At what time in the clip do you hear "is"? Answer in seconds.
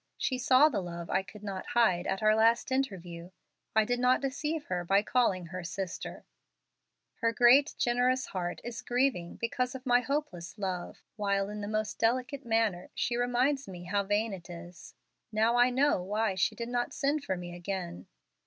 8.63-8.81, 14.49-14.95